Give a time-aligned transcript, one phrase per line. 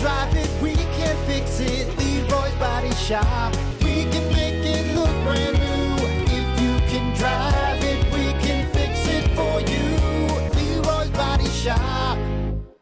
[0.00, 1.86] drive it, we can fix it.
[1.98, 3.54] Leroy's Body Shop.
[3.82, 6.04] We can make it look brand new.
[6.30, 10.80] If you can drive it, we can fix it for you.
[10.82, 12.16] Leroy's Body Shop.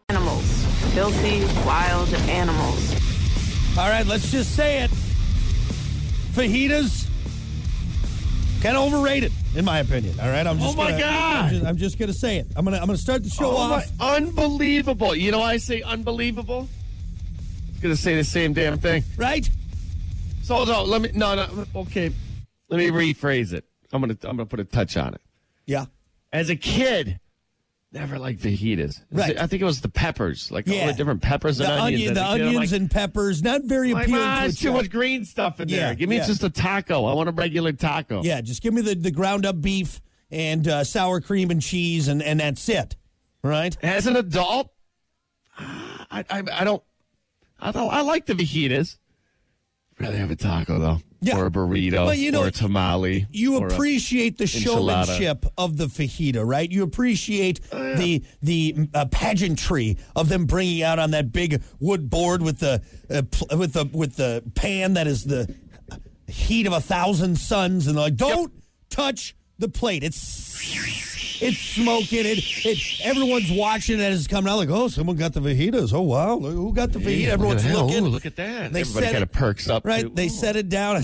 [0.08, 0.44] Animals.
[0.94, 2.94] Filthy, wild animals.
[3.78, 4.90] All right, let's just say it.
[6.32, 7.08] Fajitas,
[8.62, 10.18] kind of overrated, in my opinion.
[10.20, 10.74] All right, I'm just.
[10.74, 11.44] Oh my gonna, God.
[11.44, 12.46] I'm just, I'm just gonna say it.
[12.56, 13.84] I'm gonna I'm gonna start the show Oh off.
[13.98, 15.14] my- unbelievable.
[15.14, 16.68] You know why I say unbelievable?
[17.82, 19.04] Gonna say the same damn thing.
[19.16, 19.48] Right?
[20.42, 22.10] So no, let me no no okay.
[22.68, 23.64] Let me rephrase it.
[23.92, 25.20] I'm gonna I'm gonna put a touch on it.
[25.66, 25.86] Yeah.
[26.32, 27.20] As a kid,
[27.92, 29.00] never liked fajitas.
[29.10, 29.38] Right.
[29.38, 32.00] I think it was the peppers, like all the different peppers and The onions.
[32.10, 35.24] onion, the onions like, and peppers, not very like, appealing "Ah, to too much green
[35.24, 35.94] stuff in Yeah, there.
[35.94, 36.26] Give me yeah.
[36.26, 37.04] just a taco.
[37.06, 38.22] I want a regular taco.
[38.22, 42.08] Yeah, just give me the, the ground up beef and uh, sour cream and cheese,
[42.08, 42.96] and, and that's it.
[43.42, 43.76] Right?
[43.82, 44.72] As an adult,
[45.58, 46.82] I, I I don't
[47.58, 48.98] I don't I like the fajitas.
[49.98, 51.38] Rather have a taco though, Yeah.
[51.38, 53.26] or a burrito, Well, you know, or a tamale.
[53.30, 55.06] You appreciate the enchilada.
[55.06, 56.70] showmanship of the fajita, right?
[56.70, 62.42] You appreciate the the uh, pageantry of them bringing out on that big wood board
[62.42, 65.52] with the uh, pl- with the with the pan that is the
[66.28, 68.52] heat of a thousand suns, and they're like, don't
[68.90, 70.04] touch the plate.
[70.04, 70.18] It's
[71.40, 72.26] it's smoking.
[72.26, 74.56] It, it everyone's watching as it's coming out.
[74.56, 75.92] Like, oh, someone got the fajitas.
[75.92, 77.22] Oh wow, look, who got the fajita?
[77.26, 78.04] Yeah, Everyone's look looking.
[78.06, 78.72] Ooh, look at that.
[78.72, 79.86] They Everybody kind of perks up.
[79.86, 80.02] Right?
[80.02, 80.12] too.
[80.14, 80.30] They Ooh.
[80.30, 81.02] set it down.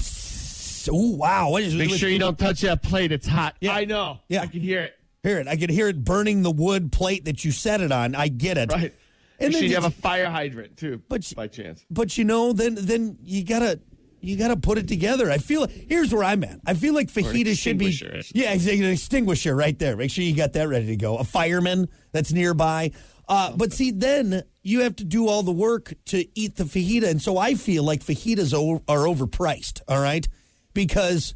[0.91, 1.51] Oh wow!
[1.51, 3.13] What is, Make sure you don't touch that plate.
[3.13, 3.57] It's hot.
[3.61, 3.75] Yeah.
[3.75, 4.19] I know.
[4.29, 4.43] Yeah.
[4.43, 4.95] I can hear it.
[5.23, 5.47] Hear it.
[5.47, 8.17] I can hear it burning the wood plate that you set it on.
[8.17, 8.73] I get it.
[8.73, 8.93] Right.
[9.39, 11.85] And Make then sure you have a fire hydrant too, But by chance.
[11.91, 13.81] but you know, then then you gotta
[14.23, 15.31] you gotta put it together.
[15.31, 16.61] I feel here's where I'm at.
[16.67, 19.97] I feel like fajita should be extinguisher, I should yeah, an extinguisher right there.
[19.97, 21.17] Make sure you got that ready to go.
[21.19, 22.93] A fireman that's nearby.
[23.29, 27.09] Uh, but see, then you have to do all the work to eat the fajita,
[27.09, 29.81] and so I feel like fajitas are overpriced.
[29.89, 30.27] All right,
[30.75, 31.35] because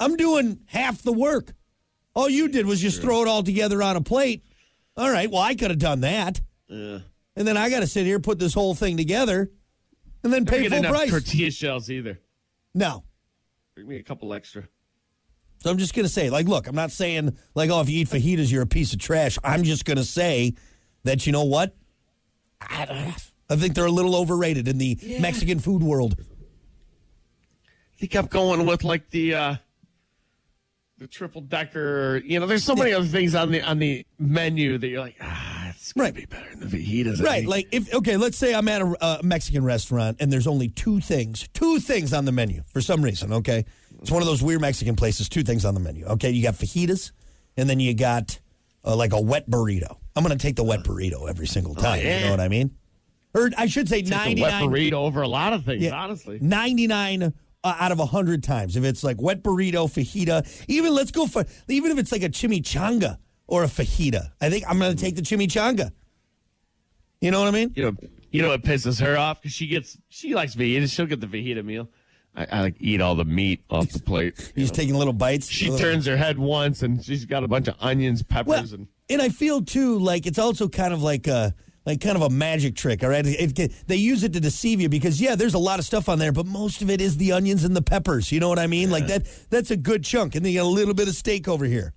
[0.00, 1.52] I'm doing half the work.
[2.14, 4.44] All you did was just throw it all together on a plate.
[4.96, 6.40] All right, well, I could have done that.
[6.68, 9.50] And then I got to sit here, put this whole thing together,
[10.22, 11.10] and then pay full price.
[11.10, 12.20] tortilla shells either.
[12.74, 13.04] No.
[13.74, 14.68] Bring me a couple extra.
[15.58, 18.00] So I'm just going to say, like, look, I'm not saying, like, oh, if you
[18.00, 19.38] eat fajitas, you're a piece of trash.
[19.44, 20.54] I'm just going to say
[21.04, 21.76] that, you know what?
[22.60, 23.14] I,
[23.48, 26.16] I think they're a little overrated in the Mexican food world.
[26.18, 29.56] I think I'm going with like the uh
[30.98, 32.22] the triple decker.
[32.24, 35.16] You know, there's so many other things on the on the menu that you're like,
[35.20, 35.51] ah,
[35.82, 36.14] it's gonna Right.
[36.14, 37.20] be better than the fajitas.
[37.22, 37.46] Right.
[37.46, 41.00] Like, if, okay, let's say I'm at a uh, Mexican restaurant and there's only two
[41.00, 43.64] things, two things on the menu for some reason, okay?
[44.00, 46.30] It's one of those weird Mexican places, two things on the menu, okay?
[46.30, 47.10] You got fajitas
[47.56, 48.38] and then you got
[48.84, 49.96] uh, like a wet burrito.
[50.14, 52.00] I'm going to take the wet burrito every single time.
[52.00, 52.24] You Oh, yeah.
[52.26, 52.70] know what I mean?
[53.34, 54.10] Or I should say Take the
[54.42, 54.70] 99.
[54.70, 55.82] wet burrito over a lot of things.
[55.82, 57.30] Yeah, honestly, 99 uh,
[57.64, 58.76] out of 100 times.
[58.76, 62.28] If it's like wet burrito, fajita, even let's go for, even if it's like a
[62.28, 63.18] chimichanga
[63.52, 65.90] or a fajita, I think I'm going to take the chimichanga.
[67.20, 67.72] You know what I mean?
[67.76, 67.96] you know,
[68.30, 70.90] you know what pisses her off because she gets she likes fajitas.
[70.90, 71.88] She'll get the fajita meal.
[72.34, 74.52] I, I like eat all the meat off the plate.
[74.56, 75.48] He's taking little bites.
[75.48, 78.72] She Little- turns her head once and she's got a bunch of onions, Well, peppers,
[78.72, 81.54] and and I feel too like it's also kind of like a
[81.84, 83.02] like kind of a magic trick.
[83.04, 85.78] All right, it, it- they use it to deceive you because yeah, there's a lot
[85.78, 88.32] of stuff on there, but most of it is the onions and the peppers.
[88.32, 88.90] You know what I mean?
[88.90, 89.26] Like that.
[89.50, 91.92] That's a good chunk, and then you got a little bit of steak over here.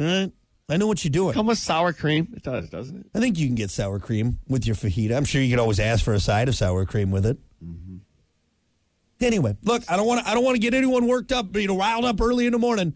[0.00, 0.32] All right,
[0.68, 1.34] I know what you're doing.
[1.34, 2.32] come with sour cream.
[2.34, 3.06] It does, doesn't it?
[3.14, 5.14] I think you can get sour cream with your fajita.
[5.14, 7.38] I'm sure you could always ask for a side of sour cream with it.
[7.62, 7.96] Mm-hmm.
[9.20, 10.30] Anyway, look, I don't want to.
[10.30, 12.58] I don't want to get anyone worked up, you know, riled up early in the
[12.58, 12.94] morning.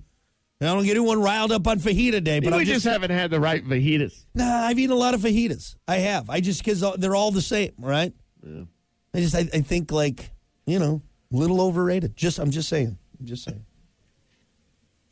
[0.60, 3.30] I don't get anyone riled up on fajita day, but we I'm just, haven't had
[3.30, 4.24] the right fajitas.
[4.34, 5.76] Nah, I've eaten a lot of fajitas.
[5.86, 6.28] I have.
[6.28, 8.12] I just because they're all the same, right?
[8.44, 10.30] I just I, I think like
[10.66, 11.02] you know,
[11.32, 12.16] a little overrated.
[12.16, 12.98] Just I'm just saying.
[13.20, 13.64] I'm just saying.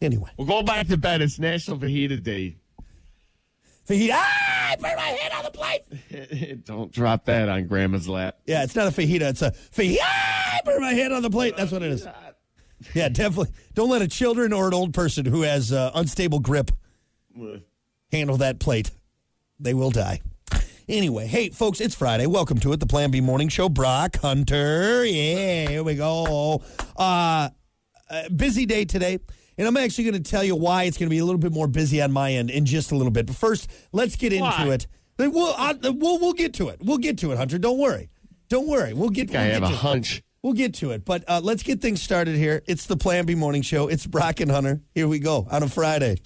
[0.01, 1.23] Anyway, We'll go back to bed.
[1.23, 2.57] It's National Fajita Day.
[3.89, 4.11] fajita.
[4.13, 6.65] Ah, I burned my head on the plate.
[6.67, 8.37] Don't drop that on Grandma's lap.
[8.47, 9.23] Yeah, it's not a fajita.
[9.31, 9.99] It's a fajita.
[10.03, 11.57] Ah, I burned my head on the plate.
[11.57, 12.07] That's what it is.
[12.93, 13.55] Yeah, definitely.
[13.73, 16.71] Don't let a children or an old person who has uh, unstable grip
[18.13, 18.91] handle that plate.
[19.59, 20.21] They will die.
[20.87, 22.27] Anyway, hey, folks, it's Friday.
[22.27, 23.71] Welcome to it, the Plan B Morning Show.
[23.71, 25.07] Brock Hunter.
[25.07, 26.63] Yeah, here we go.
[26.99, 27.49] Uh,
[28.11, 29.21] uh, busy day today.
[29.59, 31.53] And I'm actually going to tell you why it's going to be a little bit
[31.53, 33.27] more busy on my end in just a little bit.
[33.27, 34.87] But first, let's get into it.
[35.19, 36.79] We'll, I, we'll, we'll get to it.
[36.83, 37.59] We'll get to it, Hunter.
[37.59, 38.11] Don't worry.
[38.49, 38.93] Don't worry.
[38.93, 39.79] We'll get, I we'll have get a to it.
[39.79, 40.23] hunch.
[40.43, 41.05] We'll get to it.
[41.05, 42.63] But uh, let's get things started here.
[42.67, 43.89] It's the Plan B Morning Show.
[43.89, 44.83] It's Brock and Hunter.
[44.95, 46.19] Here we go on a Friday.